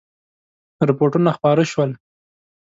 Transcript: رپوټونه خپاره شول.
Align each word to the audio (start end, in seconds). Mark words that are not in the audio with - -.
رپوټونه 0.89 1.29
خپاره 1.37 1.63
شول. 1.71 1.91